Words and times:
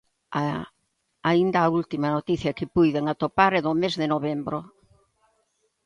Aínda 1.29 1.59
a 1.63 1.71
última 1.79 2.07
noticia 2.17 2.55
que 2.57 2.71
puiden 2.75 3.05
atopar 3.07 3.51
é 3.59 3.61
do 3.65 3.73
mes 3.81 3.93
de 4.01 4.07
novembro. 4.13 4.57